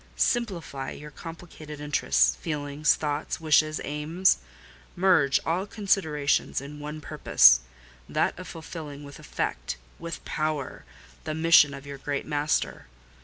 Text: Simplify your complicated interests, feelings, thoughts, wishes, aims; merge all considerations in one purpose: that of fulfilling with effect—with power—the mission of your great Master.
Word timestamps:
Simplify 0.15 0.89
your 0.89 1.11
complicated 1.11 1.79
interests, 1.79 2.33
feelings, 2.37 2.95
thoughts, 2.95 3.39
wishes, 3.39 3.79
aims; 3.83 4.39
merge 4.95 5.39
all 5.45 5.67
considerations 5.67 6.59
in 6.59 6.79
one 6.79 7.01
purpose: 7.01 7.59
that 8.09 8.33
of 8.39 8.47
fulfilling 8.47 9.03
with 9.03 9.19
effect—with 9.19 10.25
power—the 10.25 11.35
mission 11.35 11.75
of 11.75 11.85
your 11.85 11.99
great 11.99 12.25
Master. 12.25 12.87